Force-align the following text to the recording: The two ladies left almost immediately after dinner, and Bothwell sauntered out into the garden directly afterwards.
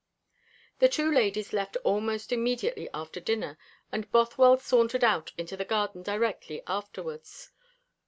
The 0.79 0.89
two 0.89 1.11
ladies 1.11 1.53
left 1.53 1.77
almost 1.83 2.31
immediately 2.31 2.89
after 2.91 3.19
dinner, 3.19 3.59
and 3.91 4.11
Bothwell 4.11 4.57
sauntered 4.57 5.03
out 5.03 5.31
into 5.37 5.55
the 5.55 5.63
garden 5.63 6.01
directly 6.01 6.63
afterwards. 6.65 7.51